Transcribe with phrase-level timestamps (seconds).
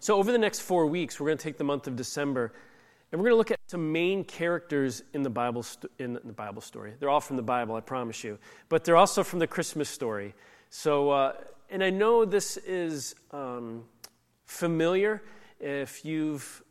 [0.00, 2.52] so, over the next four weeks, we're going to take the month of December
[3.12, 5.64] and we're going to look at some main characters in the Bible,
[5.98, 6.94] in the Bible story.
[6.98, 8.38] They're all from the Bible, I promise you.
[8.68, 10.34] But they're also from the Christmas story.
[10.70, 11.32] So, uh,
[11.70, 13.84] and I know this is um,
[14.44, 15.22] familiar
[15.58, 16.62] if you've,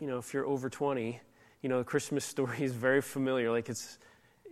[0.00, 1.20] you know, if you're over 20,
[1.62, 3.52] you know, the Christmas story is very familiar.
[3.52, 3.98] Like it's,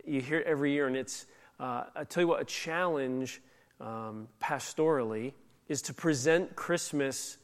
[0.05, 1.27] you hear it every year, and it's,
[1.59, 3.41] uh, I tell you what, a challenge
[3.81, 5.33] um, pastorally
[5.67, 7.37] is to present Christmas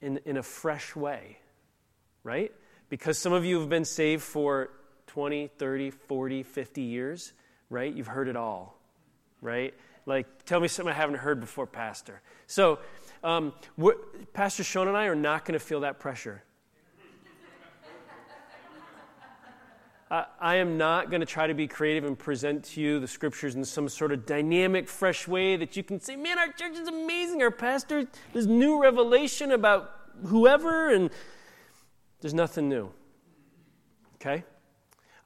[0.00, 1.38] in, in a fresh way,
[2.24, 2.52] right?
[2.88, 4.70] Because some of you have been saved for
[5.06, 7.32] 20, 30, 40, 50 years,
[7.68, 7.92] right?
[7.92, 8.78] You've heard it all,
[9.40, 9.74] right?
[10.06, 12.20] Like, tell me something I haven't heard before, Pastor.
[12.46, 12.78] So,
[13.22, 13.52] um,
[14.32, 16.42] Pastor Sean and I are not going to feel that pressure.
[20.10, 23.54] I am not going to try to be creative and present to you the scriptures
[23.54, 26.88] in some sort of dynamic, fresh way that you can say, man, our church is
[26.88, 27.42] amazing.
[27.42, 29.92] Our pastor, there's new revelation about
[30.26, 31.10] whoever, and
[32.20, 32.90] there's nothing new.
[34.16, 34.42] Okay?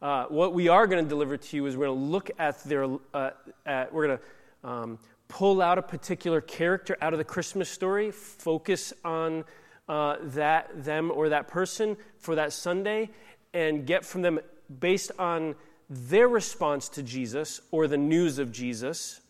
[0.02, 2.62] Uh, what we are going to deliver to you is we're going to look at
[2.64, 3.30] their, uh,
[3.64, 8.10] at, we're going to um, pull out a particular character out of the Christmas story,
[8.10, 9.44] focus on
[9.88, 13.08] uh, that, them or that person for that Sunday,
[13.54, 14.40] and get from them
[14.80, 15.54] based on
[15.88, 19.20] their response to Jesus or the news of Jesus,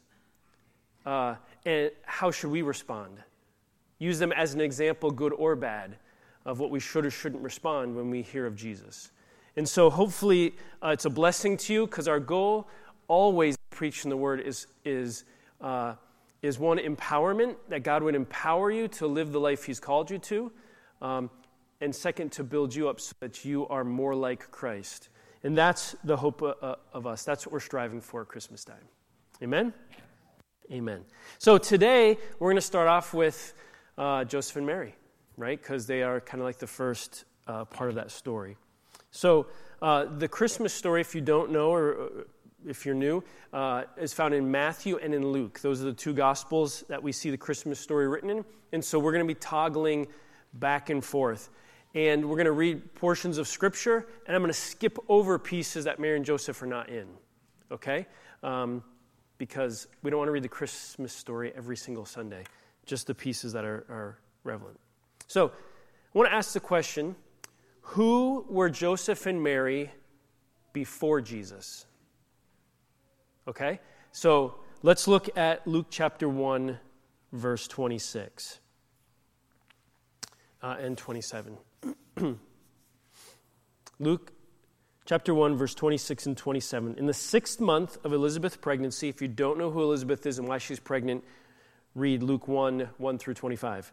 [1.04, 1.34] uh,
[1.66, 3.18] and how should we respond?
[3.98, 5.96] Use them as an example, good or bad,
[6.44, 9.10] of what we should or shouldn't respond when we hear of Jesus.
[9.56, 12.68] And so, hopefully, uh, it's a blessing to you because our goal
[13.06, 15.24] always preaching the word is, is,
[15.60, 15.94] uh,
[16.42, 20.18] is one, empowerment, that God would empower you to live the life He's called you
[20.18, 20.52] to.
[21.00, 21.30] Um,
[21.80, 25.08] and second, to build you up so that you are more like Christ.
[25.44, 27.22] And that's the hope uh, uh, of us.
[27.22, 28.88] That's what we're striving for at Christmas time.
[29.42, 29.74] Amen?
[30.72, 31.04] Amen.
[31.38, 33.52] So today, we're going to start off with
[33.98, 34.96] uh, Joseph and Mary,
[35.36, 35.60] right?
[35.60, 38.56] Because they are kind of like the first uh, part of that story.
[39.10, 39.46] So,
[39.82, 42.08] uh, the Christmas story, if you don't know or uh,
[42.66, 43.22] if you're new,
[43.98, 45.60] is found in Matthew and in Luke.
[45.60, 48.46] Those are the two Gospels that we see the Christmas story written in.
[48.72, 50.06] And so, we're going to be toggling
[50.54, 51.50] back and forth
[51.94, 55.84] and we're going to read portions of Scripture, and I'm going to skip over pieces
[55.84, 57.06] that Mary and Joseph are not in,
[57.70, 58.06] okay?
[58.42, 58.82] Um,
[59.38, 62.44] because we don't want to read the Christmas story every single Sunday,
[62.84, 64.78] just the pieces that are, are relevant.
[65.28, 67.16] So, I want to ask the question
[67.80, 69.90] who were Joseph and Mary
[70.72, 71.86] before Jesus?
[73.46, 73.78] Okay?
[74.10, 76.78] So, let's look at Luke chapter 1,
[77.32, 78.58] verse 26
[80.62, 81.56] uh, and 27.
[83.98, 84.32] Luke
[85.04, 86.96] chapter 1, verse 26 and 27.
[86.96, 90.46] In the sixth month of Elizabeth's pregnancy, if you don't know who Elizabeth is and
[90.46, 91.24] why she's pregnant,
[91.94, 93.92] read Luke 1 1 through 25.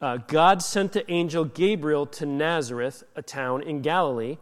[0.00, 4.36] Uh, God sent the angel Gabriel to Nazareth, a town in Galilee,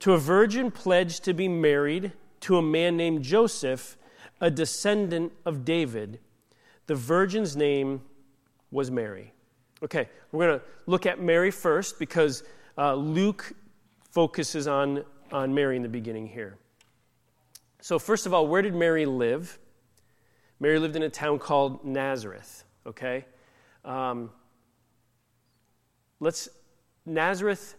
[0.00, 3.96] to a virgin pledged to be married to a man named Joseph,
[4.40, 6.20] a descendant of David.
[6.86, 8.02] The virgin's name
[8.70, 9.32] was Mary.
[9.82, 12.44] Okay, we're going to look at Mary first because
[12.78, 13.52] uh, Luke
[14.10, 16.56] focuses on, on Mary in the beginning here.
[17.80, 19.58] So, first of all, where did Mary live?
[20.60, 23.24] Mary lived in a town called Nazareth, okay?
[23.84, 24.30] Um,
[26.20, 26.48] let's,
[27.04, 27.74] Nazareth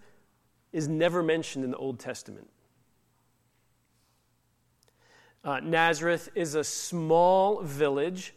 [0.74, 2.50] is never mentioned in the Old Testament.
[5.46, 8.34] Uh, Nazareth is a small village,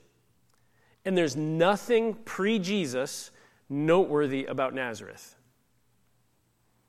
[1.04, 3.32] and there's nothing pre Jesus
[3.68, 5.36] noteworthy about Nazareth?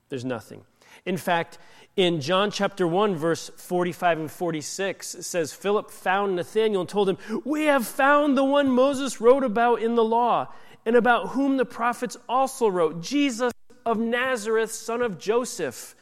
[0.08, 0.64] There's nothing.
[1.04, 1.58] In fact,
[1.96, 7.08] in John chapter 1, verse 45 and 46, it says, Philip found Nathanael and told
[7.08, 10.52] him, We have found the one Moses wrote about in the law,
[10.86, 13.52] and about whom the prophets also wrote, Jesus
[13.84, 15.94] of Nazareth, son of Joseph.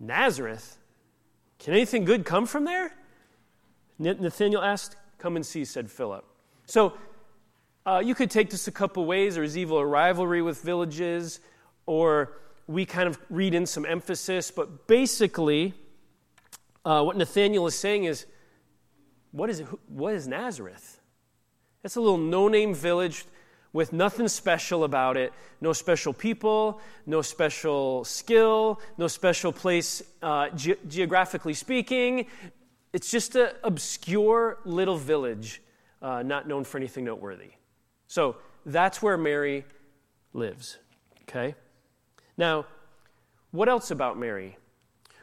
[0.00, 0.78] Nazareth?
[1.58, 2.92] Can anything good come from there?
[3.98, 6.24] Nathanael asked, Come and see, said Philip.
[6.66, 6.94] So
[7.86, 9.36] uh, you could take this a couple ways.
[9.36, 11.38] There's evil a rivalry with villages,
[11.86, 12.32] or
[12.66, 14.50] we kind of read in some emphasis.
[14.50, 15.72] But basically,
[16.84, 18.26] uh, what Nathanael is saying is,
[19.30, 21.00] what is, it, what is Nazareth?
[21.84, 23.24] It's a little no name village
[23.72, 25.32] with nothing special about it.
[25.60, 32.26] No special people, no special skill, no special place uh, ge- geographically speaking.
[32.92, 35.62] It's just an obscure little village,
[36.02, 37.50] uh, not known for anything noteworthy.
[38.06, 39.64] So that's where Mary
[40.32, 40.78] lives.
[41.22, 41.54] Okay?
[42.36, 42.66] Now,
[43.50, 44.56] what else about Mary?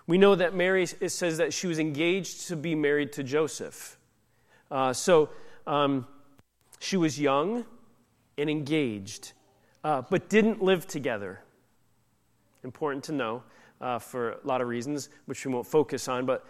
[0.08, 3.98] We know that Mary, it says that she was engaged to be married to Joseph.
[4.70, 5.30] Uh, so
[5.66, 6.08] um,
[6.80, 7.66] she was young,
[8.38, 9.34] and engaged,
[9.84, 11.42] uh, but didn't live together.
[12.64, 13.44] Important to know
[13.82, 16.46] uh, for a lot of reasons, which we won't focus on, but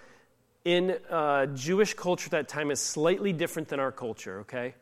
[0.66, 4.76] in uh, Jewish culture at that time is slightly different than our culture, okay?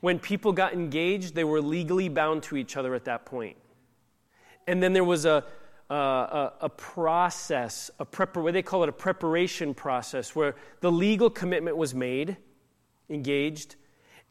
[0.00, 3.56] When people got engaged, they were legally bound to each other at that point.
[4.66, 5.44] And then there was a,
[5.90, 11.76] a, a process, a prepar- they call it a preparation process, where the legal commitment
[11.76, 12.36] was made,
[13.10, 13.76] engaged,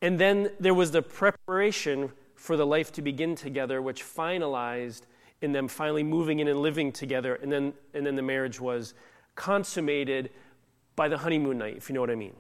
[0.02, 5.02] and then there was the preparation for the life to begin together, which finalized
[5.42, 8.94] in them finally moving in and living together, and then, and then the marriage was
[9.36, 10.30] consummated
[10.96, 12.36] by the honeymoon night, if you know what I mean.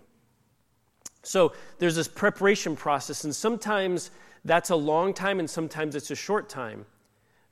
[1.27, 4.11] So there's this preparation process, and sometimes
[4.45, 6.85] that's a long time, and sometimes it's a short time.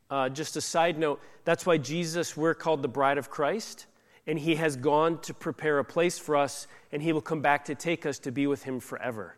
[0.10, 3.88] Uh, just a side note that's why Jesus, we're called the bride of Christ,
[4.28, 7.66] and he has gone to prepare a place for us, and he will come back
[7.66, 9.36] to take us to be with him forever.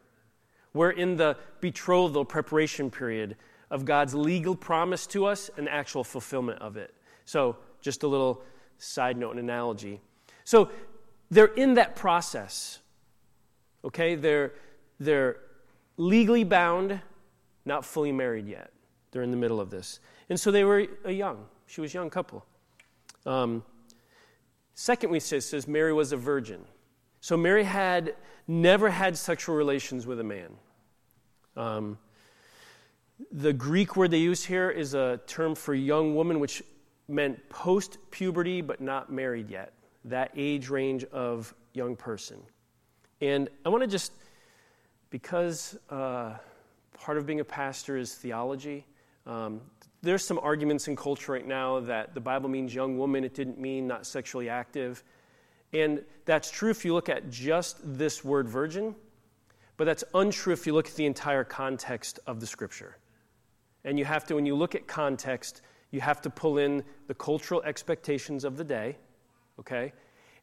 [0.72, 3.38] We're in the betrothal preparation period
[3.72, 6.94] of God's legal promise to us and actual fulfillment of it.
[7.26, 8.44] So, just a little
[8.78, 10.00] side note and analogy.
[10.44, 10.70] So,
[11.32, 12.80] they're in that process.
[13.88, 14.16] Okay?
[14.16, 14.54] They're,
[15.00, 15.38] they're
[15.98, 17.00] legally bound,
[17.66, 18.72] not fully married yet.
[19.12, 20.00] They're in the middle of this.
[20.30, 21.46] And so they were a young.
[21.66, 22.46] She was a young couple.
[23.26, 23.64] Um,
[24.74, 26.64] second, we say, says Mary was a virgin.
[27.20, 28.16] So Mary had
[28.48, 30.52] never had sexual relations with a man.
[31.56, 31.98] Um,
[33.32, 36.62] the Greek word they use here is a term for young woman, which
[37.08, 39.74] meant post puberty but not married yet
[40.06, 42.38] that age range of young person.
[43.22, 44.12] And I want to just,
[45.10, 46.36] because uh,
[46.98, 48.86] part of being a pastor is theology,
[49.26, 49.62] um,
[50.02, 53.60] there's some arguments in culture right now that the Bible means young woman, it didn't
[53.60, 55.04] mean not sexually active.
[55.74, 58.96] And that's true if you look at just this word virgin,
[59.76, 62.98] but that's untrue if you look at the entire context of the scripture.
[63.84, 65.62] And you have to, when you look at context,
[65.92, 68.98] you have to pull in the cultural expectations of the day
[69.60, 69.94] okay?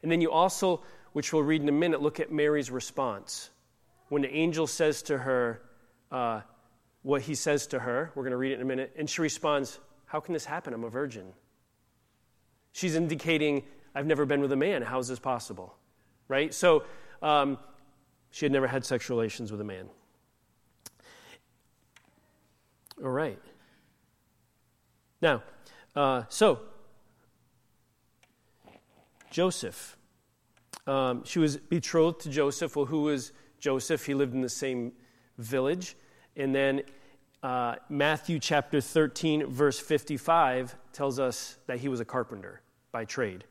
[0.03, 0.81] And then you also,
[1.15, 3.49] which we'll read in a minute, look at Mary's response.
[4.09, 5.61] When the angel says to her,
[6.11, 6.41] uh,
[7.03, 9.21] what he says to her, we're going to read it in a minute, and she
[9.21, 10.73] responds, How can this happen?
[10.73, 11.31] I'm a virgin.
[12.73, 13.63] She's indicating,
[13.95, 14.81] I've never been with a man.
[14.81, 15.73] How is this possible?
[16.27, 16.53] Right?
[16.53, 16.83] So
[17.21, 17.59] um,
[18.31, 19.87] she had never had sexual relations with a man.
[23.01, 23.39] All right.
[25.21, 25.43] Now,
[25.95, 26.59] uh, so
[29.31, 29.95] Joseph.
[30.87, 32.75] Um, she was betrothed to Joseph.
[32.75, 34.05] Well, who was Joseph?
[34.05, 34.91] He lived in the same
[35.37, 35.95] village.
[36.37, 36.83] And then
[37.43, 42.61] uh, Matthew chapter 13, verse 55 tells us that he was a carpenter
[42.91, 43.45] by trade.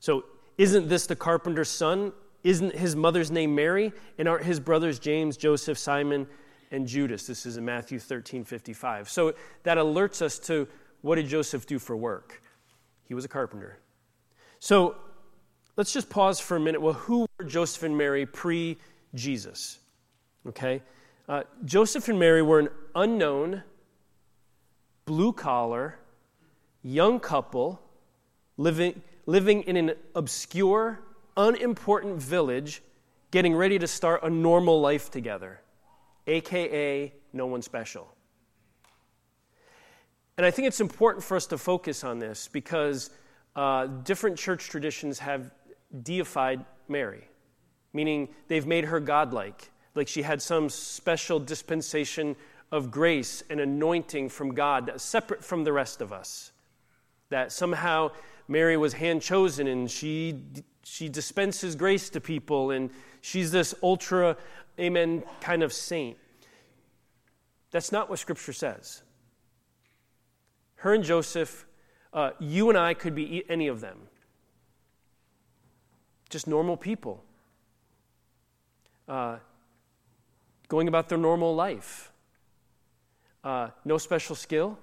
[0.00, 0.24] So,
[0.58, 2.12] isn't this the carpenter's son?
[2.42, 3.92] Isn't his mother's name Mary?
[4.18, 6.26] And aren't his brothers James, Joseph, Simon,
[6.70, 7.26] and Judas?
[7.26, 9.08] This is in Matthew 13, 55.
[9.08, 10.68] So, that alerts us to
[11.02, 12.42] what did Joseph do for work?
[13.04, 13.78] He was a carpenter.
[14.58, 14.96] So,
[15.80, 16.78] let's just pause for a minute.
[16.78, 18.76] Well, who were Joseph and Mary pre
[19.14, 19.78] Jesus?
[20.46, 20.82] Okay?
[21.26, 23.62] Uh, Joseph and Mary were an unknown,
[25.06, 25.98] blue collar,
[26.82, 27.80] young couple
[28.58, 31.00] living, living in an obscure,
[31.38, 32.82] unimportant village,
[33.30, 35.62] getting ready to start a normal life together,
[36.26, 38.06] aka no one special.
[40.36, 43.08] And I think it's important for us to focus on this because
[43.56, 45.52] uh, different church traditions have
[46.02, 47.28] deified Mary,
[47.92, 52.36] meaning they've made her godlike, like she had some special dispensation
[52.72, 56.52] of grace and anointing from God that's separate from the rest of us.
[57.30, 58.10] That somehow
[58.48, 60.42] Mary was hand chosen and she,
[60.84, 64.36] she dispenses grace to people and she's this ultra,
[64.78, 66.16] amen, kind of saint.
[67.70, 69.02] That's not what Scripture says.
[70.76, 71.66] Her and Joseph,
[72.12, 73.98] uh, you and I could be any of them
[76.30, 77.22] just normal people
[79.08, 79.36] uh,
[80.68, 82.12] going about their normal life.
[83.42, 84.78] Uh, no special skill,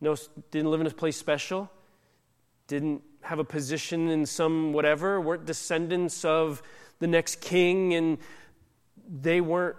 [0.00, 0.16] no,
[0.50, 1.70] didn't live in a place special,
[2.66, 6.62] didn't have a position in some whatever, weren't descendants of
[6.98, 8.18] the next king, and
[9.08, 9.76] they weren't,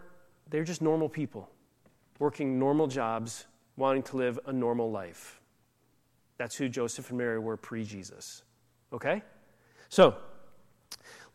[0.50, 1.50] they're just normal people
[2.20, 3.46] working normal jobs,
[3.76, 5.42] wanting to live a normal life.
[6.38, 8.44] That's who Joseph and Mary were pre Jesus.
[8.94, 9.24] Okay?
[9.90, 10.16] So,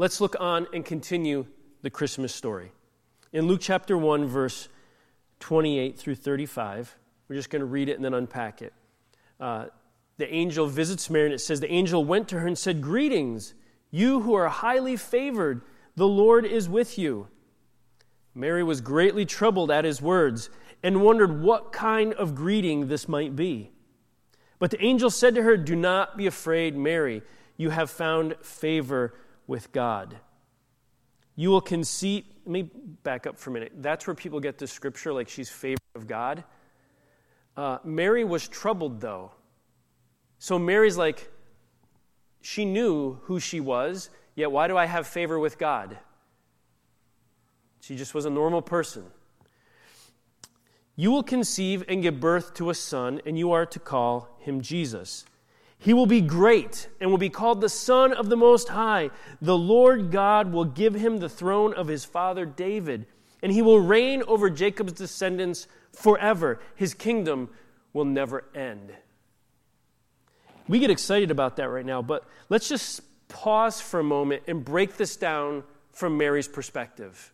[0.00, 1.44] Let's look on and continue
[1.82, 2.70] the Christmas story.
[3.32, 4.68] In Luke chapter 1, verse
[5.40, 6.96] 28 through 35,
[7.28, 8.72] we're just going to read it and then unpack it.
[9.40, 9.66] Uh,
[10.16, 13.54] the angel visits Mary, and it says, The angel went to her and said, Greetings,
[13.90, 15.62] you who are highly favored,
[15.96, 17.26] the Lord is with you.
[18.36, 20.48] Mary was greatly troubled at his words
[20.80, 23.72] and wondered what kind of greeting this might be.
[24.60, 27.22] But the angel said to her, Do not be afraid, Mary.
[27.56, 29.12] You have found favor
[29.48, 30.16] with God.
[31.34, 32.24] You will conceive.
[32.44, 32.70] Let me
[33.02, 33.72] back up for a minute.
[33.78, 36.44] That's where people get this scripture like she's favored of God.
[37.56, 39.32] Uh, Mary was troubled, though.
[40.38, 41.32] So Mary's like,
[42.40, 45.98] she knew who she was, yet why do I have favor with God?
[47.80, 49.04] She just was a normal person.
[50.94, 54.60] You will conceive and give birth to a son, and you are to call him
[54.60, 55.24] Jesus.
[55.78, 59.10] He will be great and will be called the Son of the Most High.
[59.40, 63.06] The Lord God will give him the throne of his father David,
[63.42, 66.60] and he will reign over Jacob's descendants forever.
[66.74, 67.50] His kingdom
[67.92, 68.92] will never end.
[70.66, 74.64] We get excited about that right now, but let's just pause for a moment and
[74.64, 77.32] break this down from Mary's perspective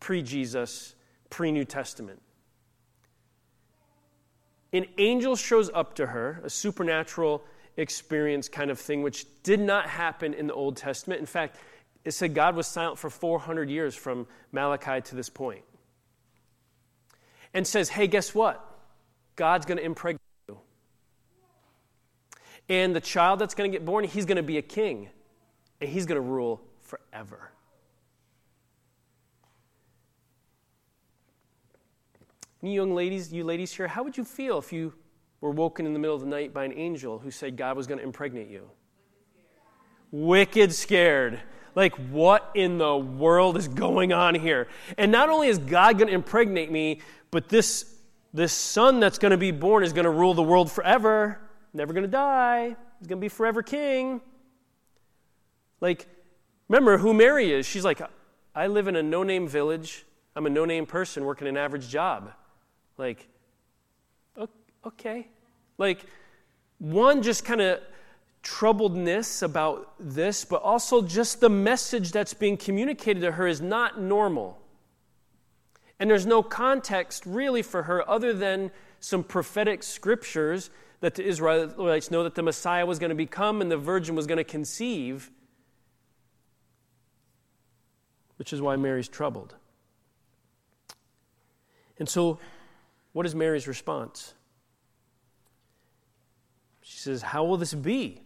[0.00, 0.94] pre Jesus,
[1.30, 2.20] pre New Testament.
[4.72, 7.44] An angel shows up to her, a supernatural
[7.76, 11.20] experience kind of thing, which did not happen in the Old Testament.
[11.20, 11.56] In fact,
[12.04, 15.64] it said God was silent for 400 years from Malachi to this point.
[17.54, 18.64] And says, hey, guess what?
[19.36, 20.58] God's going to impregnate you.
[22.68, 25.10] And the child that's going to get born, he's going to be a king.
[25.80, 27.50] And he's going to rule forever.
[32.62, 34.94] You young ladies, you ladies here, how would you feel if you
[35.42, 37.86] were woken in the middle of the night by an angel who said God was
[37.86, 38.70] going to impregnate you?
[40.10, 41.40] Wicked scared.
[41.74, 44.68] Like, what in the world is going on here?
[44.96, 47.92] And not only is God going to impregnate me, but this,
[48.32, 51.40] this son that's going to be born is going to rule the world forever,
[51.74, 52.76] never going to die.
[52.98, 54.20] He's going to be forever king.
[55.80, 56.06] Like,
[56.68, 57.66] remember who Mary is.
[57.66, 58.00] She's like,
[58.54, 60.04] I live in a no name village.
[60.36, 62.32] I'm a no name person working an average job.
[62.96, 63.26] Like,
[64.86, 65.28] okay.
[65.82, 66.06] Like,
[66.78, 67.80] one, just kind of
[68.44, 74.00] troubledness about this, but also just the message that's being communicated to her is not
[74.00, 74.60] normal.
[75.98, 78.70] And there's no context really for her other than
[79.00, 80.70] some prophetic scriptures
[81.00, 84.28] that the Israelites know that the Messiah was going to become and the virgin was
[84.28, 85.32] going to conceive,
[88.36, 89.56] which is why Mary's troubled.
[91.98, 92.38] And so
[93.12, 94.34] what is Mary's response?
[96.82, 98.20] She says, How will this be?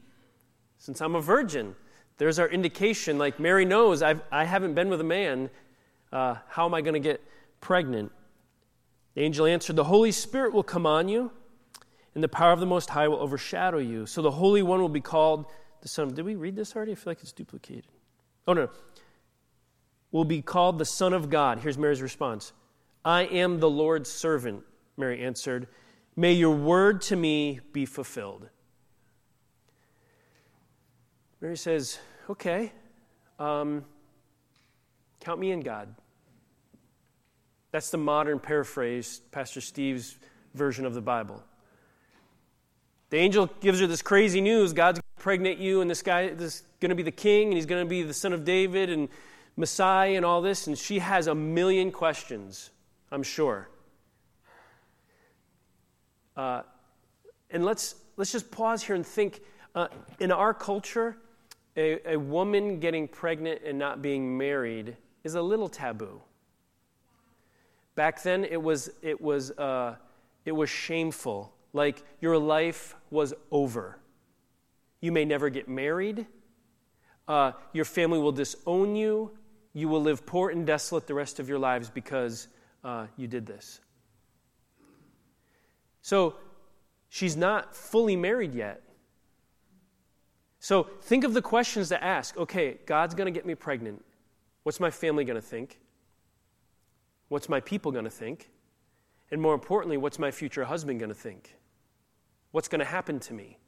[0.78, 1.74] Since I'm a virgin.
[2.18, 3.18] There's our indication.
[3.18, 5.50] Like Mary knows, I've, I haven't been with a man.
[6.12, 7.22] Uh, how am I going to get
[7.60, 8.10] pregnant?
[9.14, 11.30] The angel answered, The Holy Spirit will come on you,
[12.14, 14.06] and the power of the Most High will overshadow you.
[14.06, 15.46] So the Holy One will be called
[15.82, 16.12] the Son.
[16.14, 16.92] Did we read this already?
[16.92, 17.86] I feel like it's duplicated.
[18.46, 18.70] Oh, no.
[20.12, 21.58] Will be called the Son of God.
[21.58, 22.52] Here's Mary's response
[23.04, 24.62] I am the Lord's servant.
[24.96, 25.68] Mary answered,
[26.16, 28.48] May your word to me be fulfilled.
[31.40, 31.98] Mary says,
[32.30, 32.72] Okay,
[33.38, 33.84] um,
[35.20, 35.94] count me in, God.
[37.70, 40.16] That's the modern paraphrase, Pastor Steve's
[40.54, 41.44] version of the Bible.
[43.10, 46.22] The angel gives her this crazy news God's going to pregnate you, and this guy
[46.22, 48.88] is going to be the king, and he's going to be the son of David,
[48.88, 49.08] and
[49.56, 50.66] Messiah, and all this.
[50.66, 52.70] And she has a million questions,
[53.12, 53.68] I'm sure.
[56.36, 56.62] Uh,
[57.50, 59.40] and let's, let's just pause here and think
[59.74, 59.88] uh,
[60.20, 61.16] in our culture,
[61.76, 66.20] a, a woman getting pregnant and not being married is a little taboo.
[67.94, 69.96] Back then, it was, it was, uh,
[70.44, 71.52] it was shameful.
[71.72, 73.98] Like your life was over.
[75.00, 76.26] You may never get married.
[77.28, 79.30] Uh, your family will disown you.
[79.72, 82.48] You will live poor and desolate the rest of your lives because
[82.84, 83.80] uh, you did this.
[86.06, 86.36] So
[87.08, 88.80] she's not fully married yet.
[90.60, 92.36] So think of the questions to ask.
[92.36, 94.04] Okay, God's going to get me pregnant.
[94.62, 95.80] What's my family going to think?
[97.26, 98.50] What's my people going to think?
[99.32, 101.56] And more importantly, what's my future husband going to think?
[102.52, 103.58] What's going to happen to me?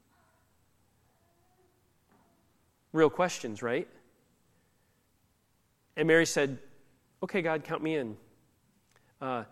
[2.93, 3.89] Real questions, right?
[5.97, 6.57] And Mary said,
[7.21, 8.15] Okay, God, count me in.
[9.19, 9.43] Uh,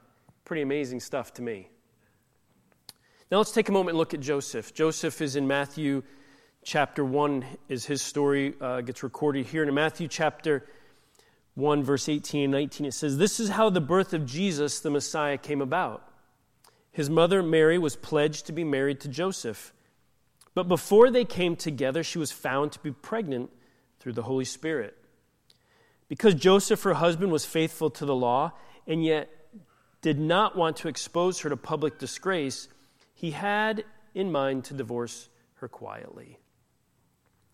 [0.45, 1.67] pretty amazing stuff to me.
[3.29, 4.73] Now let's take a moment and look at Joseph.
[4.73, 6.03] Joseph is in Matthew
[6.63, 9.63] chapter 1, is his story, uh, gets recorded here.
[9.63, 10.65] in Matthew chapter
[11.55, 14.89] 1, verse 18 and 19, it says, This is how the birth of Jesus, the
[14.89, 16.09] Messiah, came about.
[16.93, 19.73] His mother, Mary, was pledged to be married to Joseph.
[20.53, 23.49] But before they came together, she was found to be pregnant
[23.99, 24.97] through the Holy Spirit.
[26.07, 28.53] Because Joseph, her husband, was faithful to the law
[28.87, 29.29] and yet
[30.01, 32.69] did not want to expose her to public disgrace,
[33.17, 33.83] he had
[34.13, 36.37] in mind to divorce her quietly.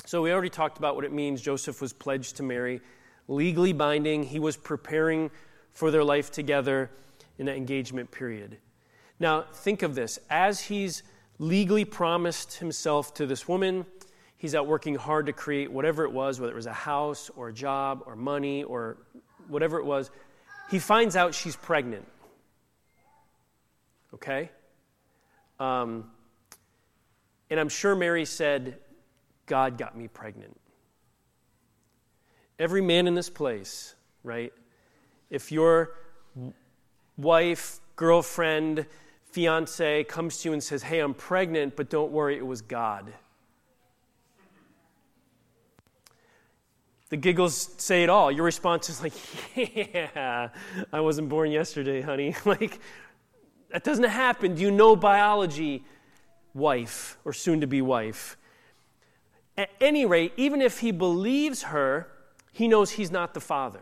[0.05, 1.41] So we already talked about what it means.
[1.41, 2.81] Joseph was pledged to Mary,
[3.29, 4.23] legally binding.
[4.23, 5.31] He was preparing
[5.71, 6.91] for their life together
[7.37, 8.57] in that engagement period.
[9.21, 10.19] Now, think of this.
[10.29, 11.01] As he's
[11.39, 13.85] legally promised himself to this woman,
[14.35, 17.47] he's out working hard to create whatever it was, whether it was a house or
[17.47, 18.97] a job or money or
[19.47, 20.11] whatever it was.
[20.69, 22.05] He finds out she's pregnant.
[24.13, 24.49] Okay?
[25.63, 26.11] Um,
[27.49, 28.79] and I'm sure Mary said,
[29.45, 30.59] God got me pregnant.
[32.59, 34.51] Every man in this place, right?
[35.29, 35.91] If your
[37.17, 38.85] wife, girlfriend,
[39.31, 43.13] fiance comes to you and says, Hey, I'm pregnant, but don't worry, it was God.
[47.07, 48.31] The giggles say it all.
[48.31, 49.13] Your response is like,
[49.55, 50.49] Yeah,
[50.91, 52.35] I wasn't born yesterday, honey.
[52.45, 52.79] like,
[53.73, 54.53] that doesn't happen.
[54.53, 55.83] Do you know biology,
[56.53, 58.37] wife, or soon to be wife?
[59.57, 62.07] At any rate, even if he believes her,
[62.51, 63.81] he knows he's not the father.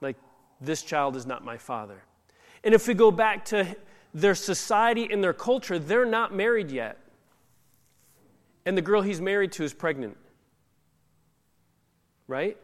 [0.00, 0.16] Like,
[0.60, 2.02] this child is not my father.
[2.64, 3.76] And if we go back to
[4.12, 6.98] their society and their culture, they're not married yet.
[8.66, 10.16] And the girl he's married to is pregnant.
[12.26, 12.56] Right?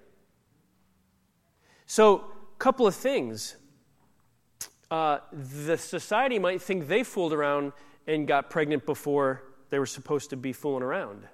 [1.86, 3.54] So, a couple of things.
[4.94, 7.72] Uh, the society might think they fooled around
[8.06, 11.26] and got pregnant before they were supposed to be fooling around,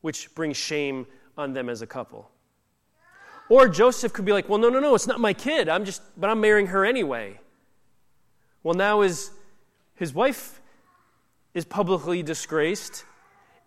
[0.00, 1.04] which brings shame
[1.36, 2.30] on them as a couple.
[3.48, 5.68] Or Joseph could be like, well, no, no, no, it's not my kid.
[5.68, 7.40] I'm just, but I'm marrying her anyway.
[8.62, 9.32] Well, now his,
[9.96, 10.60] his wife
[11.54, 13.04] is publicly disgraced,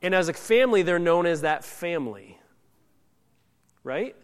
[0.02, 2.40] and as a family, they're known as that family.
[3.84, 4.16] Right?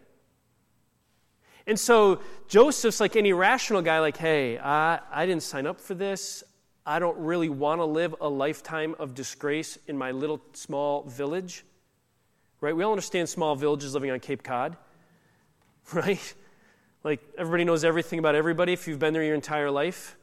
[1.66, 5.94] And so Joseph's like any rational guy, like, hey, I, I didn't sign up for
[5.94, 6.42] this.
[6.84, 11.64] I don't really want to live a lifetime of disgrace in my little small village.
[12.60, 12.74] Right?
[12.74, 14.76] We all understand small villages living on Cape Cod.
[15.92, 16.34] Right?
[17.02, 20.16] Like everybody knows everything about everybody if you've been there your entire life.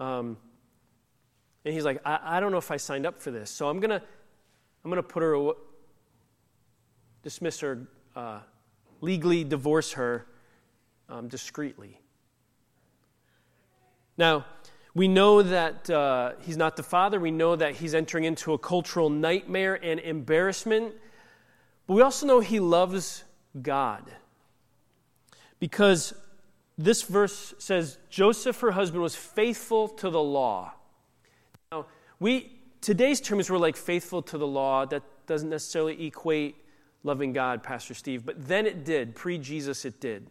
[0.00, 0.38] Um,
[1.62, 3.80] and he's like, I, I, don't know if I signed up for this, so I'm
[3.80, 4.02] gonna,
[4.82, 5.52] I'm gonna put her,
[7.22, 8.40] dismiss her, uh,
[9.02, 10.26] legally divorce her
[11.08, 12.00] um, discreetly.
[14.16, 14.44] Now,
[14.94, 17.18] we know that uh, he's not the father.
[17.18, 20.94] We know that he's entering into a cultural nightmare and embarrassment.
[21.86, 23.24] But we also know he loves
[23.60, 24.10] God.
[25.58, 26.14] Because
[26.78, 30.72] this verse says Joseph, her husband, was faithful to the law.
[31.72, 31.86] Now,
[32.20, 34.86] we, today's terms were like faithful to the law.
[34.86, 36.56] That doesn't necessarily equate
[37.02, 38.24] loving God, Pastor Steve.
[38.24, 39.16] But then it did.
[39.16, 40.30] Pre Jesus, it did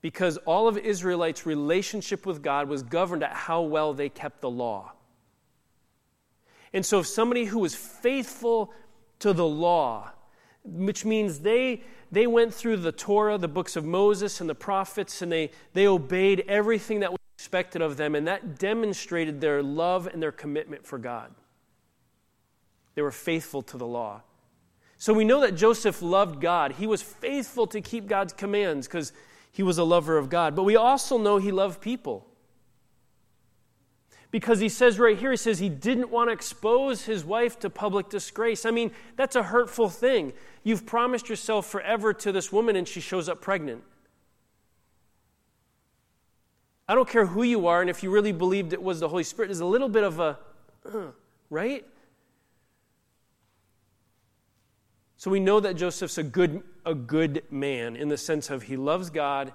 [0.00, 4.50] because all of Israelites' relationship with God was governed at how well they kept the
[4.50, 4.92] law.
[6.72, 8.72] And so, if somebody who was faithful
[9.20, 10.10] to the law,
[10.64, 11.82] which means they,
[12.12, 15.86] they went through the Torah, the books of Moses and the prophets, and they, they
[15.86, 20.86] obeyed everything that was expected of them, and that demonstrated their love and their commitment
[20.86, 21.34] for God.
[22.94, 24.22] They were faithful to the law.
[24.98, 26.72] So we know that Joseph loved God.
[26.72, 29.12] He was faithful to keep God's commands because
[29.58, 30.54] he was a lover of God.
[30.54, 32.24] But we also know he loved people.
[34.30, 37.68] Because he says right here, he says he didn't want to expose his wife to
[37.68, 38.64] public disgrace.
[38.64, 40.32] I mean, that's a hurtful thing.
[40.62, 43.82] You've promised yourself forever to this woman and she shows up pregnant.
[46.88, 49.24] I don't care who you are and if you really believed it was the Holy
[49.24, 50.38] Spirit, there's a little bit of a,
[50.86, 51.06] uh,
[51.50, 51.84] right?
[55.18, 58.76] So we know that Joseph's a good, a good man in the sense of he
[58.76, 59.52] loves God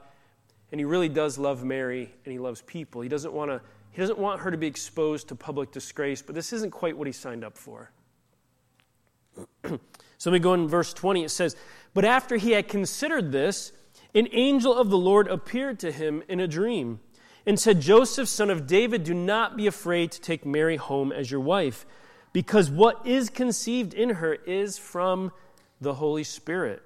[0.71, 3.01] and he really does love Mary and he loves people.
[3.01, 6.33] He doesn't want to he doesn't want her to be exposed to public disgrace, but
[6.33, 7.91] this isn't quite what he signed up for.
[10.17, 11.23] so me go in verse 20.
[11.23, 11.55] It says,
[11.93, 13.71] But after he had considered this,
[14.15, 17.01] an angel of the Lord appeared to him in a dream
[17.45, 21.29] and said, Joseph, son of David, do not be afraid to take Mary home as
[21.29, 21.85] your wife,
[22.33, 25.31] because what is conceived in her is from
[25.83, 26.81] the Holy Spirit.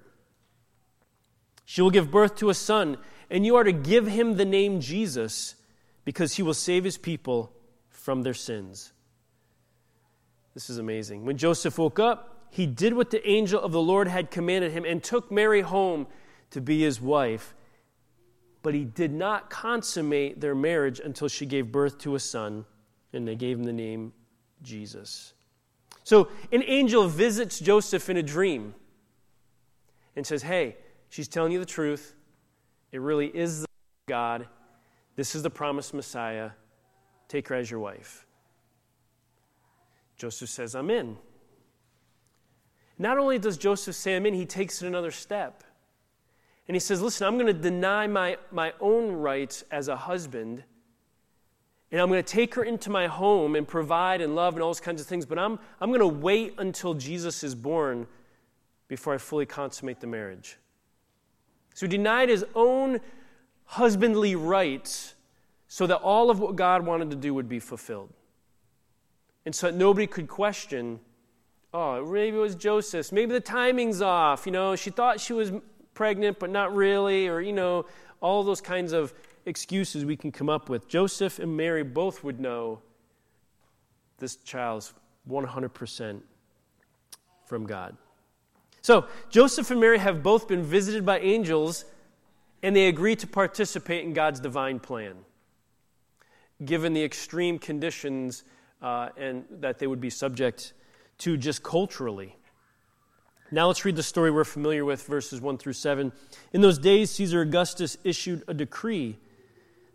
[1.65, 2.97] She will give birth to a son,
[3.29, 5.55] and you are to give him the name Jesus,
[6.05, 7.51] because he will save his people
[7.89, 8.93] from their sins.
[10.53, 11.25] This is amazing.
[11.25, 14.85] When Joseph woke up, he did what the angel of the Lord had commanded him
[14.85, 16.07] and took Mary home
[16.51, 17.53] to be his wife.
[18.63, 22.65] But he did not consummate their marriage until she gave birth to a son,
[23.13, 24.13] and they gave him the name
[24.63, 25.33] Jesus.
[26.03, 28.73] So an angel visits Joseph in a dream
[30.17, 30.75] and says, Hey,
[31.09, 32.15] she's telling you the truth.
[32.91, 33.67] It really is the
[34.07, 34.47] God.
[35.15, 36.51] This is the promised Messiah.
[37.29, 38.25] Take her as your wife.
[40.17, 41.17] Joseph says, I'm in.
[42.97, 45.63] Not only does Joseph say, I'm in, he takes it another step.
[46.67, 50.63] And he says, Listen, I'm going to deny my, my own rights as a husband,
[51.91, 54.69] and I'm going to take her into my home and provide and love and all
[54.69, 58.07] those kinds of things, but I'm, I'm going to wait until Jesus is born
[58.87, 60.57] before I fully consummate the marriage.
[61.73, 62.99] So he denied his own
[63.65, 65.15] husbandly rights
[65.67, 68.11] so that all of what God wanted to do would be fulfilled.
[69.45, 70.99] And so that nobody could question,
[71.73, 73.11] oh, maybe it was Joseph's.
[73.11, 74.45] Maybe the timing's off.
[74.45, 75.51] You know, she thought she was
[75.93, 77.85] pregnant, but not really, or, you know,
[78.21, 79.13] all those kinds of
[79.45, 80.87] excuses we can come up with.
[80.87, 82.81] Joseph and Mary both would know
[84.17, 84.93] this child's
[85.29, 86.21] 100%
[87.45, 87.95] from God.
[88.87, 91.83] So, Joseph and Mary have both been visited by angels,
[92.63, 95.15] and they agree to participate in God's divine plan,
[96.63, 98.45] given the extreme conditions
[98.81, 100.71] uh, and that they would be subject
[101.17, 102.37] to just culturally.
[103.51, 106.13] Now let's read the story we're familiar with, verses 1 through 7.
[106.53, 109.17] In those days, Caesar Augustus issued a decree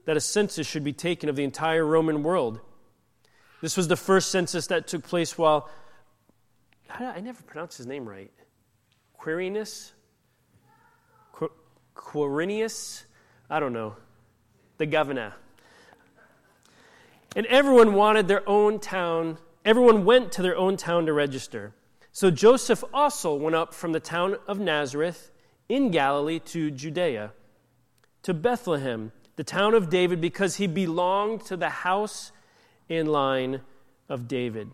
[0.04, 2.60] that a census should be taken of the entire Roman world.
[3.62, 5.70] This was the first census that took place while,
[6.90, 8.30] I never pronounce his name right.
[9.22, 9.92] Quirinius?
[11.94, 13.04] Quirinius?
[13.48, 13.94] I don't know.
[14.78, 15.34] The governor.
[17.36, 21.72] And everyone wanted their own town, everyone went to their own town to register.
[22.10, 25.30] So Joseph also went up from the town of Nazareth
[25.68, 27.32] in Galilee to Judea,
[28.24, 32.32] to Bethlehem, the town of David, because he belonged to the house
[32.90, 33.60] and line
[34.08, 34.72] of David.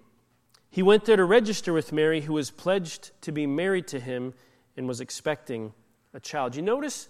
[0.70, 4.34] He went there to register with Mary, who was pledged to be married to him
[4.76, 5.72] and was expecting
[6.14, 6.54] a child.
[6.54, 7.08] You notice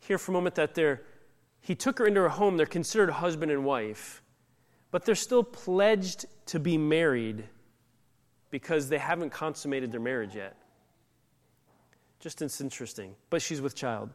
[0.00, 1.02] here for a moment that they're,
[1.60, 2.56] he took her into her home.
[2.56, 4.22] They're considered husband and wife,
[4.90, 7.44] but they're still pledged to be married
[8.50, 10.56] because they haven't consummated their marriage yet.
[12.20, 13.14] Just it's interesting.
[13.30, 14.10] But she's with child.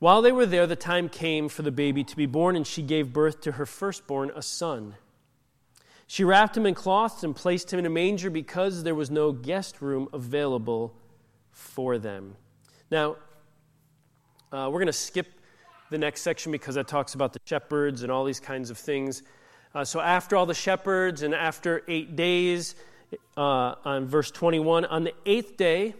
[0.00, 2.82] While they were there, the time came for the baby to be born, and she
[2.82, 4.96] gave birth to her firstborn, a son.
[6.10, 9.30] She wrapped him in cloths and placed him in a manger because there was no
[9.30, 10.92] guest room available
[11.52, 12.34] for them.
[12.90, 13.14] Now,
[14.50, 15.28] uh, we're going to skip
[15.88, 19.22] the next section because that talks about the shepherds and all these kinds of things.
[19.72, 22.74] Uh, so after all the shepherds and after eight days,
[23.36, 25.94] uh, on verse 21, on the eighth day,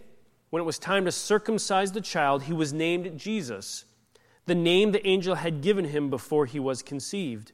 [0.49, 3.85] when it was time to circumcise the child, he was named Jesus,
[4.45, 7.53] the name the angel had given him before he was conceived.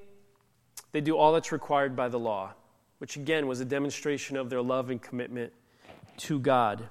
[0.91, 2.53] They do all that's required by the law,
[2.99, 5.53] which again was a demonstration of their love and commitment
[6.17, 6.89] to God.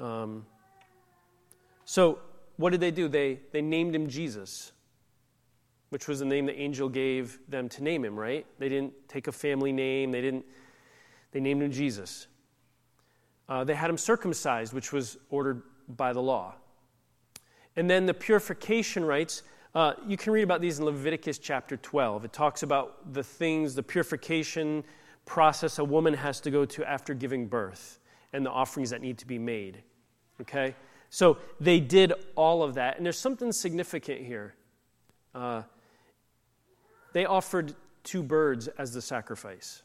[0.00, 0.46] Um,
[1.84, 2.18] so,
[2.56, 3.08] what did they do?
[3.08, 4.72] They, they named him Jesus
[5.90, 8.46] which was the name the angel gave them to name him, right?
[8.58, 10.44] They didn't take a family name, they didn't,
[11.32, 12.26] they named him Jesus.
[13.48, 16.54] Uh, they had him circumcised, which was ordered by the law.
[17.76, 19.42] And then the purification rites,
[19.74, 22.24] uh, you can read about these in Leviticus chapter 12.
[22.24, 24.84] It talks about the things, the purification
[25.26, 27.98] process a woman has to go to after giving birth
[28.32, 29.82] and the offerings that need to be made.
[30.40, 30.74] Okay?
[31.10, 32.96] So they did all of that.
[32.96, 34.54] And there's something significant here.
[35.34, 35.62] Uh,
[37.12, 39.82] they offered two birds as the sacrifice.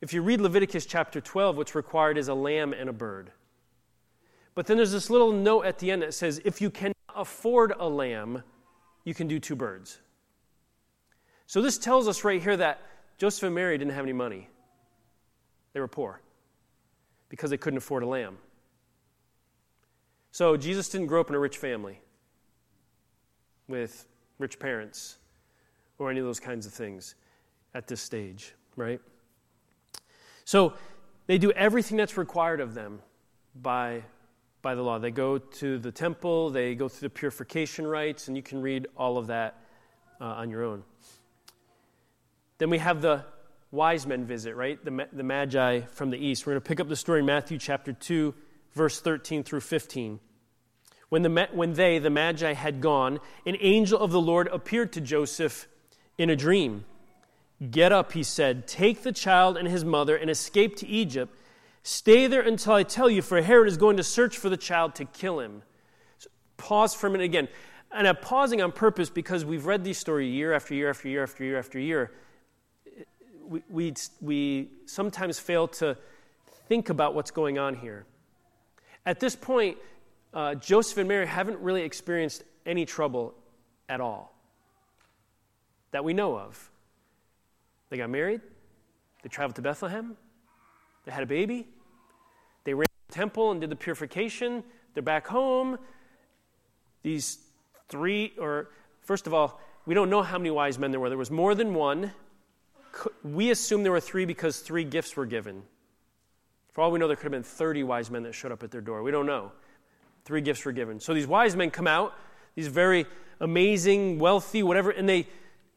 [0.00, 3.32] If you read Leviticus chapter 12, what's required is a lamb and a bird.
[4.54, 7.72] But then there's this little note at the end that says if you can afford
[7.78, 8.42] a lamb,
[9.06, 9.98] you can do two birds.
[11.46, 12.82] So this tells us right here that
[13.18, 14.50] Joseph and Mary didn't have any money.
[15.72, 16.20] They were poor
[17.28, 18.36] because they couldn't afford a lamb.
[20.32, 22.00] So Jesus didn't grow up in a rich family
[23.68, 24.06] with
[24.38, 25.18] rich parents
[25.98, 27.14] or any of those kinds of things
[27.74, 29.00] at this stage, right?
[30.44, 30.74] So
[31.28, 33.00] they do everything that's required of them
[33.54, 34.02] by,
[34.66, 34.98] by the law.
[34.98, 38.88] They go to the temple, they go through the purification rites, and you can read
[38.96, 39.60] all of that
[40.20, 40.82] uh, on your own.
[42.58, 43.24] Then we have the
[43.70, 44.84] wise men visit, right?
[44.84, 46.44] The, the magi from the east.
[46.44, 48.34] We're going to pick up the story in Matthew chapter 2,
[48.72, 50.18] verse 13 through 15.
[51.10, 55.00] When, the, when they, the Magi, had gone, an angel of the Lord appeared to
[55.00, 55.68] Joseph
[56.18, 56.84] in a dream.
[57.70, 61.32] Get up, he said, take the child and his mother and escape to Egypt.
[61.86, 64.96] Stay there until I tell you, for Herod is going to search for the child
[64.96, 65.62] to kill him.
[66.18, 67.46] So pause for a minute again.
[67.92, 71.22] And I'm pausing on purpose because we've read these stories year after year after year
[71.22, 72.12] after year after year.
[73.48, 75.96] We, we, we sometimes fail to
[76.68, 78.04] think about what's going on here.
[79.06, 79.78] At this point,
[80.34, 83.32] uh, Joseph and Mary haven't really experienced any trouble
[83.88, 84.34] at all
[85.92, 86.68] that we know of.
[87.90, 88.40] They got married,
[89.22, 90.16] they traveled to Bethlehem,
[91.04, 91.68] they had a baby,
[92.66, 94.62] they ran to the temple and did the purification,
[94.94, 95.78] they're back home.
[97.02, 97.38] These
[97.88, 98.68] three, or
[99.02, 101.08] first of all, we don't know how many wise men there were.
[101.08, 102.12] There was more than one.
[103.22, 105.62] We assume there were three because three gifts were given.
[106.72, 108.70] For all we know, there could have been 30 wise men that showed up at
[108.70, 109.02] their door.
[109.02, 109.52] We don't know.
[110.24, 111.00] Three gifts were given.
[111.00, 112.14] So these wise men come out,
[112.54, 113.06] these very
[113.40, 115.26] amazing, wealthy, whatever, and they,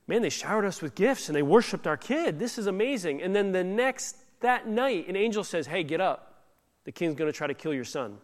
[0.07, 2.39] man, they showered us with gifts and they worshiped our kid.
[2.39, 3.21] This is amazing.
[3.21, 6.28] And then the next, that night, an angel says, hey, get up.
[6.89, 8.17] The king's going to try to kill your son.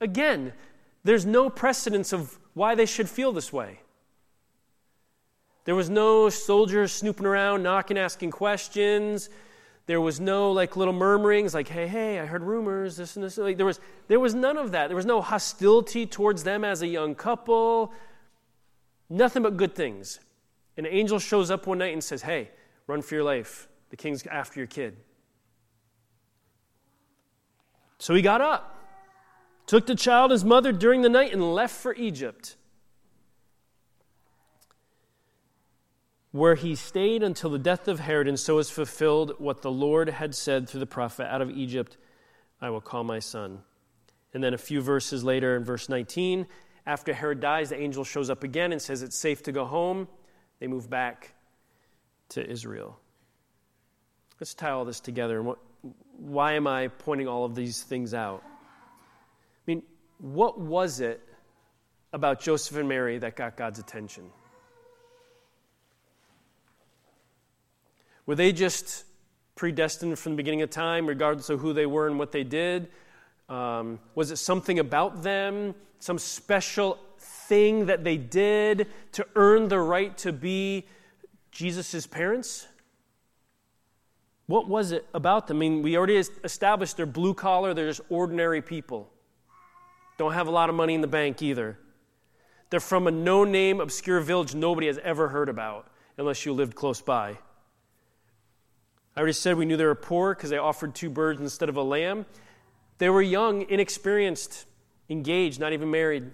[0.00, 0.52] Again,
[1.04, 3.78] there's no precedence of why they should feel this way.
[5.66, 9.30] There was no soldiers snooping around, knocking, asking questions.
[9.86, 13.38] There was no like little murmurings like, hey, hey, I heard rumors, this and this.
[13.38, 14.88] Like, there, was, there was none of that.
[14.88, 17.92] There was no hostility towards them as a young couple.
[19.08, 20.18] Nothing but good things.
[20.76, 22.50] An angel shows up one night and says, hey,
[22.88, 23.68] run for your life.
[23.90, 24.96] The king's after your kid.
[27.98, 28.78] So he got up,
[29.66, 32.56] took the child, and his mother, during the night, and left for Egypt.
[36.36, 40.10] where he stayed until the death of Herod, and so is fulfilled what the Lord
[40.10, 41.96] had said through the prophet Out of Egypt
[42.60, 43.62] I will call my son.
[44.34, 46.46] And then a few verses later, in verse 19,
[46.86, 50.08] after Herod dies, the angel shows up again and says it's safe to go home.
[50.60, 51.34] They move back
[52.30, 52.98] to Israel.
[54.38, 55.42] Let's tie all this together.
[55.42, 55.58] What,
[56.18, 58.42] why am I pointing all of these things out?
[58.44, 58.50] I
[59.66, 59.82] mean,
[60.18, 61.20] what was it
[62.12, 64.30] about Joseph and Mary that got God's attention?
[68.24, 69.04] Were they just
[69.54, 72.88] predestined from the beginning of time, regardless of who they were and what they did?
[73.48, 79.78] Um, was it something about them, some special thing that they did to earn the
[79.78, 80.86] right to be
[81.52, 82.66] Jesus' parents?
[84.46, 85.58] What was it about them?
[85.58, 89.10] I mean, we already established they're blue collar, they're just ordinary people.
[90.18, 91.78] Don't have a lot of money in the bank either.
[92.70, 96.74] They're from a no name, obscure village nobody has ever heard about unless you lived
[96.74, 97.38] close by.
[99.16, 101.76] I already said we knew they were poor because they offered two birds instead of
[101.76, 102.26] a lamb.
[102.98, 104.66] They were young, inexperienced,
[105.08, 106.30] engaged, not even married.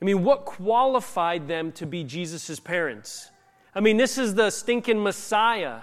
[0.00, 3.30] I mean, what qualified them to be Jesus' parents?
[3.74, 5.80] I mean, this is the stinking Messiah,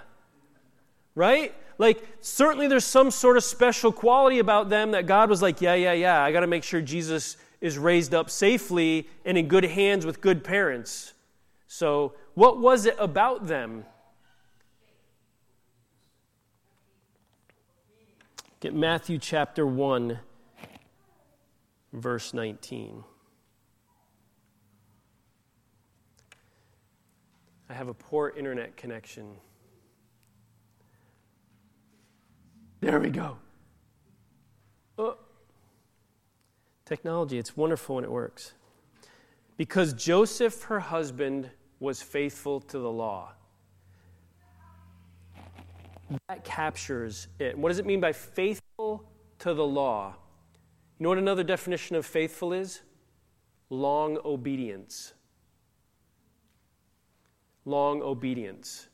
[1.15, 1.53] right?
[1.77, 5.73] Like, certainly there's some sort of special quality about them that God was like, yeah,
[5.73, 9.65] yeah, yeah, I got to make sure Jesus is raised up safely and in good
[9.65, 11.13] hands with good parents.
[11.67, 13.85] So, what was it about them
[18.61, 20.19] Get Matthew chapter 1,
[21.93, 23.03] verse 19.
[27.71, 29.33] I have a poor internet connection.
[32.81, 33.37] There we go.
[34.97, 35.15] Oh.
[36.83, 38.55] Technology, it's wonderful when it works.
[39.55, 43.31] Because Joseph, her husband, was faithful to the law
[46.27, 47.57] that captures it.
[47.57, 50.15] What does it mean by faithful to the law?
[50.99, 52.81] You know what another definition of faithful is?
[53.69, 55.13] Long obedience.
[57.65, 58.87] Long obedience.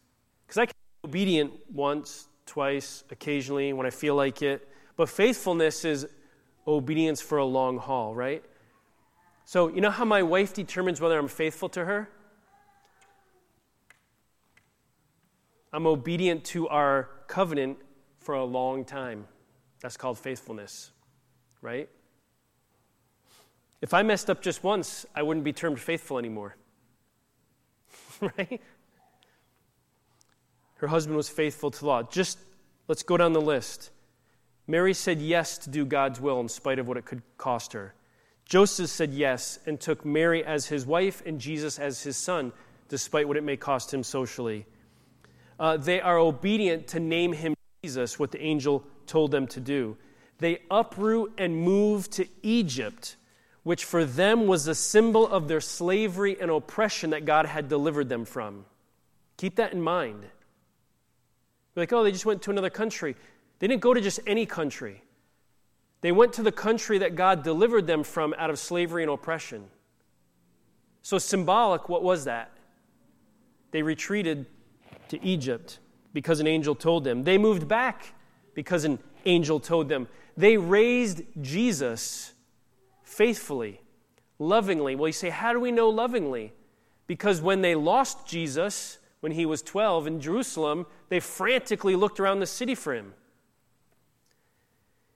[0.46, 5.86] Because I can be obedient once, twice, occasionally when I feel like it, but faithfulness
[5.86, 6.08] is
[6.68, 8.44] obedience for a long haul, right?
[9.46, 12.10] So, you know how my wife determines whether I'm faithful to her?
[15.72, 17.78] I'm obedient to our covenant
[18.20, 19.28] for a long time.
[19.82, 20.92] That's called faithfulness,
[21.62, 21.88] right?
[23.82, 26.56] If I messed up just once, I wouldn't be termed faithful anymore.
[28.38, 28.62] right?
[30.76, 32.04] Her husband was faithful to law.
[32.04, 32.40] Just
[32.88, 33.92] let's go down the list.
[34.68, 37.94] Mary said yes to do God's will in spite of what it could cost her.
[38.46, 42.52] Joseph said yes and took Mary as his wife and Jesus as his son,
[42.90, 44.66] despite what it may cost him socially
[45.60, 49.98] uh, they are obedient to name him Jesus, what the angel told them to do.
[50.40, 53.17] they uproot and move to Egypt,
[53.68, 58.08] which for them was a symbol of their slavery and oppression that God had delivered
[58.08, 58.64] them from.
[59.36, 60.22] Keep that in mind.
[60.24, 63.18] You're like, oh, they just went to another country.
[63.60, 65.04] They didn't go to just any country.
[66.00, 69.66] They went to the country that God delivered them from out of slavery and oppression.
[71.02, 72.52] So, symbolic, what was that?
[73.72, 74.46] They retreated
[75.10, 75.80] to Egypt
[76.14, 77.26] because an angel told them.
[77.26, 78.14] They moved back
[78.54, 80.08] because an angel told them.
[80.38, 82.32] They raised Jesus
[83.18, 83.82] faithfully,
[84.38, 84.96] lovingly.
[84.96, 86.54] Well, you say, how do we know lovingly?
[87.08, 92.42] Because when they lost Jesus, when he was 12 in Jerusalem, they frantically looked around
[92.42, 93.16] the city for him.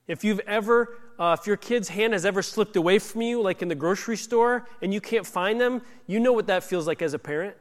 [0.08, 3.62] If you've ever, uh, if your kid's hand has ever slipped away from you, like
[3.62, 7.04] in the grocery store, and you can't find them, you know what that feels like
[7.04, 7.56] as a parent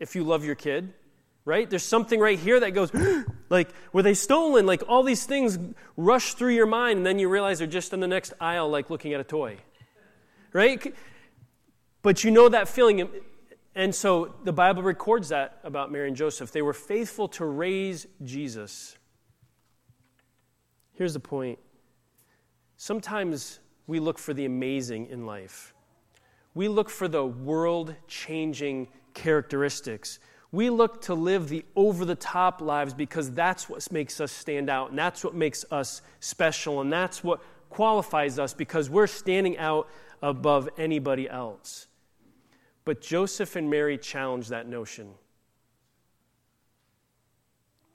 [0.00, 0.92] if you love your kid,
[1.46, 1.70] right?
[1.70, 2.90] There's something right here that goes,
[3.48, 4.66] like, were they stolen?
[4.66, 5.58] Like, all these things
[5.96, 8.90] rush through your mind, and then you realize they're just in the next aisle, like
[8.90, 9.56] looking at a toy,
[10.52, 10.94] right?
[12.02, 13.08] But you know that feeling.
[13.74, 16.50] And so the Bible records that about Mary and Joseph.
[16.50, 18.96] They were faithful to raise Jesus.
[20.94, 21.58] Here's the point
[22.76, 25.74] sometimes we look for the amazing in life,
[26.54, 30.18] we look for the world changing characteristics.
[30.52, 34.70] We look to live the over the top lives because that's what makes us stand
[34.70, 39.58] out, and that's what makes us special, and that's what qualifies us because we're standing
[39.58, 39.88] out
[40.22, 41.88] above anybody else.
[42.84, 45.10] But Joseph and Mary challenge that notion.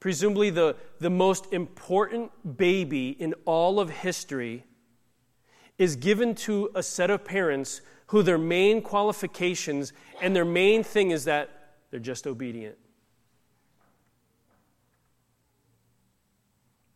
[0.02, 4.66] Presumably, the, the most important baby in all of history
[5.78, 11.12] is given to a set of parents who their main qualifications and their main thing
[11.12, 11.61] is that
[11.92, 12.78] they're just obedient.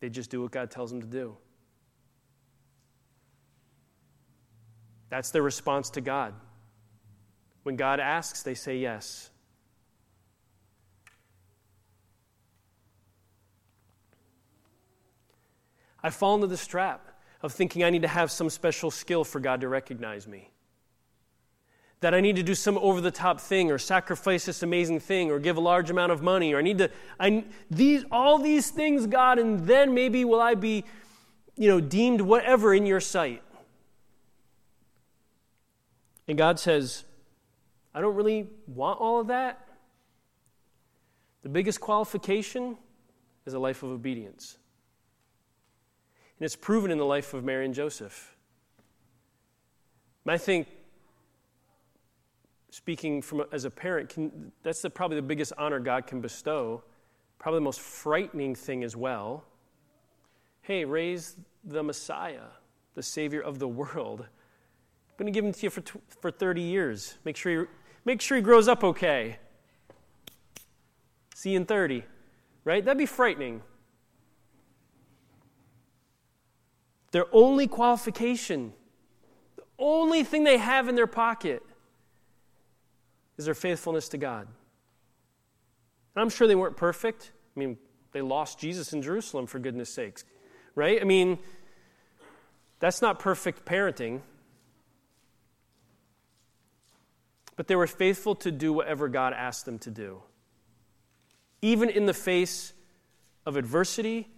[0.00, 1.36] They just do what God tells them to do.
[5.08, 6.34] That's their response to God.
[7.62, 9.30] When God asks, they say yes.
[16.02, 19.40] I fall into this trap of thinking I need to have some special skill for
[19.40, 20.50] God to recognize me
[22.06, 25.32] that I need to do some over the top thing or sacrifice this amazing thing
[25.32, 26.88] or give a large amount of money or I need to
[27.18, 30.84] I these all these things God and then maybe will I be
[31.56, 33.42] you know deemed whatever in your sight.
[36.28, 37.02] And God says,
[37.92, 39.66] I don't really want all of that.
[41.42, 42.76] The biggest qualification
[43.46, 44.58] is a life of obedience.
[46.38, 48.36] And it's proven in the life of Mary and Joseph.
[50.24, 50.68] And I think
[52.76, 56.84] speaking from as a parent, can, that's the, probably the biggest honor God can bestow.
[57.38, 59.44] Probably the most frightening thing as well.
[60.60, 62.48] Hey, raise the Messiah,
[62.94, 64.20] the Savior of the world.
[64.20, 65.82] I'm going to give him to you for,
[66.20, 67.16] for 30 years.
[67.24, 67.66] Make sure, he,
[68.04, 69.38] make sure he grows up okay.
[71.34, 72.04] See you in 30,
[72.64, 72.84] right?
[72.84, 73.62] That'd be frightening.
[77.12, 78.74] Their only qualification,
[79.56, 81.62] the only thing they have in their pocket
[83.36, 84.46] is their faithfulness to God.
[86.14, 87.32] And I'm sure they weren't perfect.
[87.56, 87.76] I mean,
[88.12, 90.24] they lost Jesus in Jerusalem, for goodness sakes,
[90.74, 91.00] right?
[91.00, 91.38] I mean,
[92.80, 94.20] that's not perfect parenting.
[97.56, 100.22] But they were faithful to do whatever God asked them to do.
[101.62, 102.72] Even in the face
[103.46, 104.28] of adversity,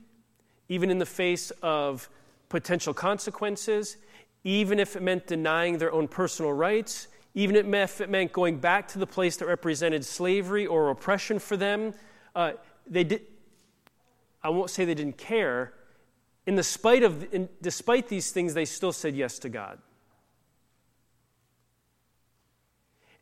[0.68, 2.08] even in the face of
[2.48, 3.96] potential consequences,
[4.44, 7.08] even if it meant denying their own personal rights,
[7.38, 11.56] even if it meant going back to the place that represented slavery or oppression for
[11.56, 11.94] them.
[12.34, 13.22] Uh, they did,
[14.42, 15.72] I won't say they didn't care.
[16.48, 19.78] In the spite of, in, despite these things, they still said yes to God.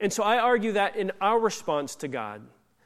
[0.00, 2.40] And so I argue that in our response to God,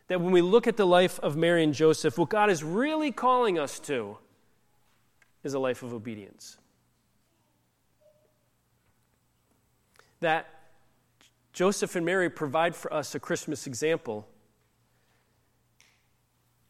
[0.09, 3.13] that when we look at the life of Mary and Joseph, what God is really
[3.13, 4.19] calling us to
[5.45, 6.57] is a life of obedience.
[10.19, 10.60] That
[11.61, 14.27] Joseph and Mary provide for us a Christmas example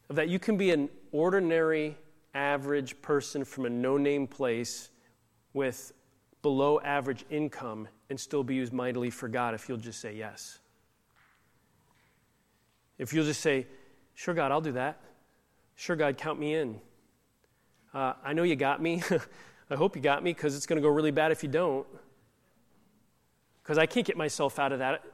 [0.09, 1.97] of that you can be an ordinary,
[2.34, 4.91] average person from a no name place
[5.53, 5.93] with
[6.43, 10.59] below average income and still be used mightily for God if you'll just say yes.
[12.99, 13.68] If you'll just say,
[14.14, 15.01] Sure, God, I'll do that.
[15.76, 16.80] Sure, God, count me in.
[17.95, 19.05] Uh, I know you got me.
[19.70, 21.86] I hope you got me because it's going to go really bad if you don't
[23.70, 25.04] because I can't get myself out of that.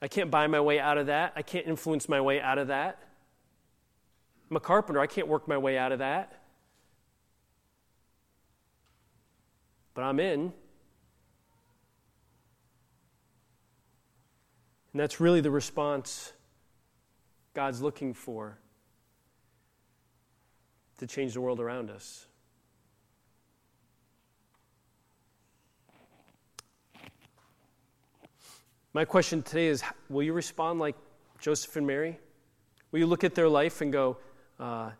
[0.00, 1.34] I can't buy my way out of that.
[1.36, 2.98] I can't influence my way out of that.
[4.50, 4.98] I'm a carpenter.
[4.98, 6.40] I can't work my way out of that.
[9.92, 10.40] but I'm in.
[10.40, 10.52] And
[14.94, 16.32] that's really the response
[17.52, 18.56] God's looking for
[20.96, 22.26] to change the world around us.
[28.92, 30.96] My question today is Will you respond like
[31.38, 32.18] Joseph and Mary?
[32.90, 34.16] Will you look at their life and go,
[34.58, 34.90] uh,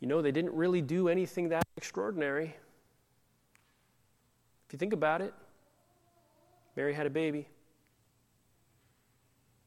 [0.00, 2.54] you know, they didn't really do anything that extraordinary?
[4.66, 5.32] If you think about it,
[6.76, 7.48] Mary had a baby.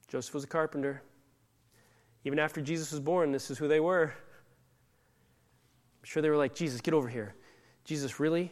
[0.08, 1.02] Joseph was a carpenter.
[2.24, 4.14] Even after Jesus was born, this is who they were.
[4.14, 7.34] I'm sure they were like, Jesus, get over here.
[7.84, 8.52] Jesus, really?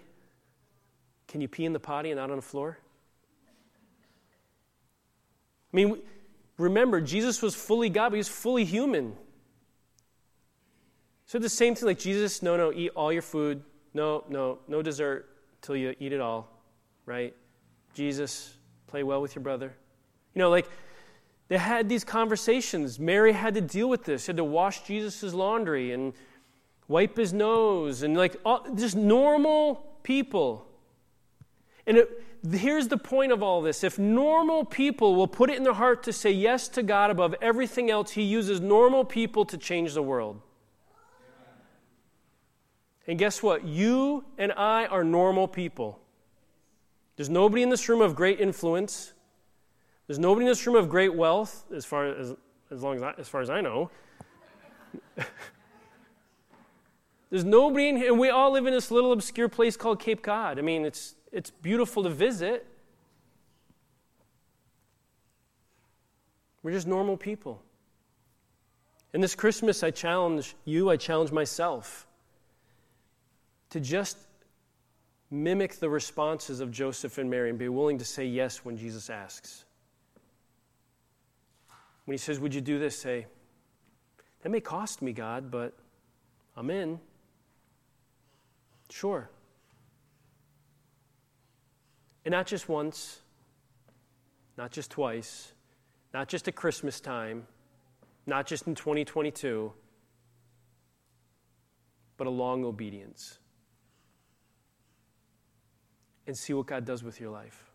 [1.27, 2.79] Can you pee in the potty and not on the floor?
[5.73, 5.99] I mean,
[6.57, 9.15] remember, Jesus was fully God, but he was fully human.
[11.25, 13.61] So the same thing like Jesus, no, no, eat all your food.
[13.93, 15.27] No, no, no dessert
[15.61, 16.49] till you eat it all,
[17.05, 17.35] right?
[17.93, 18.55] Jesus,
[18.87, 19.73] play well with your brother.
[20.33, 20.69] You know, like
[21.47, 22.99] they had these conversations.
[22.99, 24.23] Mary had to deal with this.
[24.23, 26.13] She had to wash Jesus' laundry and
[26.87, 30.67] wipe his nose and like all, just normal people.
[31.85, 35.63] And it, here's the point of all this if normal people will put it in
[35.63, 39.57] their heart to say yes to God above everything else, He uses normal people to
[39.57, 40.41] change the world.
[43.07, 43.63] And guess what?
[43.63, 45.99] You and I are normal people.
[47.15, 49.13] There's nobody in this room of great influence.
[50.07, 52.35] There's nobody in this room of great wealth, as far as,
[52.69, 53.89] as, long as, I, as, far as I know.
[57.29, 60.21] There's nobody in here, and we all live in this little obscure place called Cape
[60.21, 60.59] Cod.
[60.59, 62.65] I mean, it's it's beautiful to visit.
[66.63, 67.61] We're just normal people.
[69.13, 72.07] And this Christmas, I challenge you, I challenge myself
[73.69, 74.17] to just
[75.29, 79.07] mimic the responses of Joseph and Mary and be willing to say yes when Jesus
[79.11, 79.63] asks.
[82.05, 82.97] When he says, Would you do this?
[82.97, 83.27] Say,
[84.41, 85.75] That may cost me, God, but
[86.55, 86.99] I'm in.
[88.89, 89.29] Sure.
[92.27, 93.21] And not just once,
[94.57, 95.53] not just twice,
[96.13, 97.47] not just at Christmas time,
[98.25, 99.71] not just in 2022,
[102.17, 103.39] but a long obedience.
[106.27, 107.71] And see what God does with your life.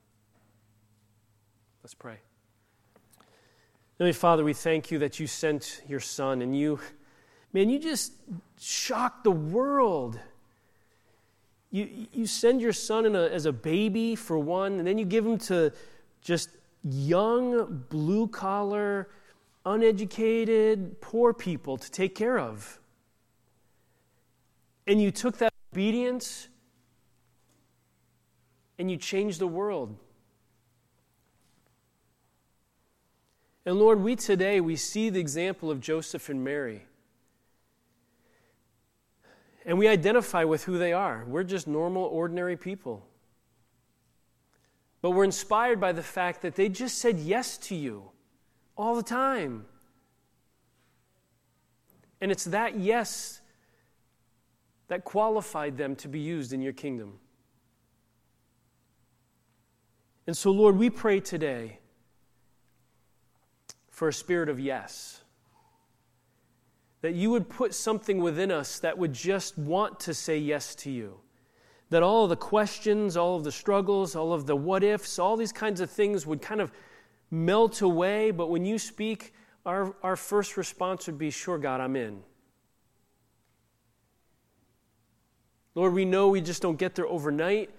[1.82, 2.18] Let's pray.
[3.96, 6.78] Heavenly Father, we thank you that you sent your son and you,
[7.54, 8.12] man, you just
[8.60, 10.20] shocked the world
[11.72, 15.26] you, you send your son a, as a baby for one, and then you give
[15.26, 15.72] him to
[16.20, 16.50] just
[16.84, 19.08] young, blue collar,
[19.64, 22.78] uneducated, poor people to take care of.
[24.86, 26.48] And you took that obedience
[28.78, 29.96] and you changed the world.
[33.64, 36.82] And Lord, we today we see the example of Joseph and Mary.
[39.64, 41.24] And we identify with who they are.
[41.26, 43.06] We're just normal, ordinary people.
[45.00, 48.10] But we're inspired by the fact that they just said yes to you
[48.76, 49.66] all the time.
[52.20, 53.40] And it's that yes
[54.88, 57.18] that qualified them to be used in your kingdom.
[60.26, 61.78] And so, Lord, we pray today
[63.90, 65.21] for a spirit of yes
[67.02, 70.90] that you would put something within us that would just want to say yes to
[70.90, 71.18] you.
[71.90, 75.36] That all of the questions, all of the struggles, all of the what ifs, all
[75.36, 76.72] these kinds of things would kind of
[77.30, 78.30] melt away.
[78.30, 79.34] But when you speak,
[79.66, 82.22] our, our first response would be, Sure, God, I'm in.
[85.74, 87.70] Lord, we know we just don't get there overnight.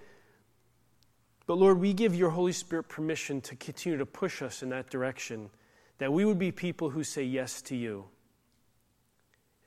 [1.45, 4.89] But Lord, we give your Holy Spirit permission to continue to push us in that
[4.89, 5.49] direction,
[5.97, 8.05] that we would be people who say yes to you.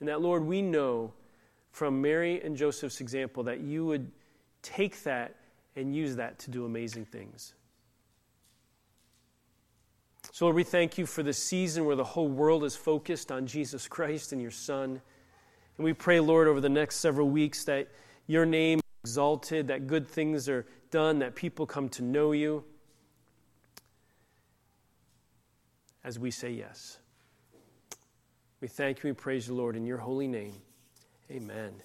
[0.01, 1.13] And that, Lord, we know
[1.71, 4.11] from Mary and Joseph's example that you would
[4.63, 5.37] take that
[5.77, 7.55] and use that to do amazing things.
[10.33, 13.47] So, Lord, we thank you for the season where the whole world is focused on
[13.47, 15.01] Jesus Christ and your Son.
[15.77, 17.89] And we pray, Lord, over the next several weeks that
[18.27, 22.65] your name is exalted, that good things are done, that people come to know you
[26.05, 26.99] as we say yes.
[28.61, 30.55] We thank you We praise you, Lord, in your holy name.
[31.31, 31.73] Amen.